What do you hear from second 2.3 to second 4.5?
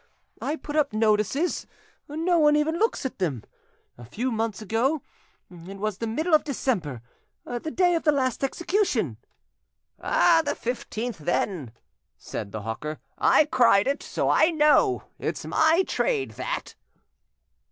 one even looks at them! A few